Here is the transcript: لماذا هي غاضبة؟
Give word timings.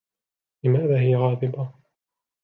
لماذا 0.63 0.99
هي 0.99 1.15
غاضبة؟ 1.15 1.73